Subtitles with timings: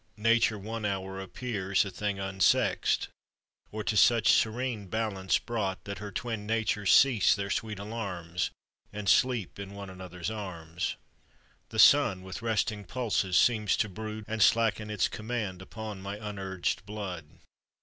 [0.17, 3.07] Nature one hour appears a thing unsexed,
[3.71, 8.49] Or to such serene balance brought That her twin natures cease their sweet alarms,
[8.91, 10.95] And sleep in one another's arms.
[11.69, 16.83] The sun with resting pulses seems to brood, And slacken its command upon my unurged
[16.87, 17.25] blood.